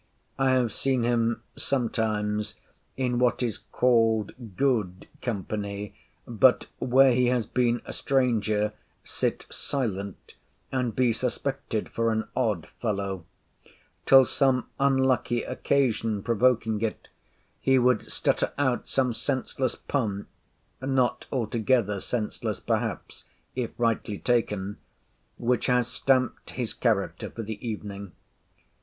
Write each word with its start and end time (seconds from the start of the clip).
I 0.39 0.53
have 0.53 0.73
seen 0.73 1.03
him 1.03 1.43
sometimes 1.55 2.55
in 2.97 3.19
what 3.19 3.43
is 3.43 3.59
called 3.59 4.57
good 4.57 5.07
company, 5.21 5.93
but 6.27 6.65
where 6.79 7.13
he 7.13 7.27
has 7.27 7.45
been 7.45 7.83
a 7.85 7.93
stranger, 7.93 8.73
sit 9.03 9.45
silent, 9.51 10.33
and 10.71 10.95
be 10.95 11.13
suspected 11.13 11.87
for 11.87 12.11
an 12.11 12.27
odd 12.35 12.65
fellow; 12.81 13.25
till 14.07 14.25
some 14.25 14.65
unlucky 14.79 15.43
occasion 15.43 16.23
provoking 16.23 16.81
it, 16.81 17.07
he 17.59 17.77
would 17.77 18.01
stutter 18.01 18.53
out 18.57 18.87
some 18.87 19.13
senseless 19.13 19.75
pun 19.75 20.25
(not 20.81 21.27
altogether 21.31 21.99
senseless 21.99 22.59
perhaps, 22.59 23.23
if 23.55 23.69
rightly 23.77 24.17
taken), 24.17 24.77
which 25.37 25.67
has 25.67 25.87
stamped 25.87 26.49
his 26.49 26.73
character 26.73 27.29
for 27.29 27.43
the 27.43 27.63
evening. 27.63 28.13